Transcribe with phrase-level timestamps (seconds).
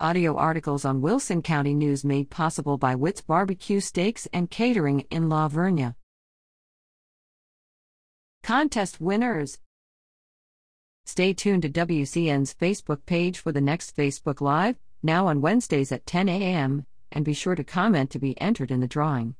[0.00, 5.28] Audio articles on Wilson County News made possible by Witt's Barbecue Steaks and Catering in
[5.28, 5.94] La Vernia.
[8.42, 9.60] Contest winners
[11.06, 16.06] Stay tuned to WCN's Facebook page for the next Facebook Live, now on Wednesdays at
[16.06, 19.36] 10 a.m., and be sure to comment to be entered in the drawing.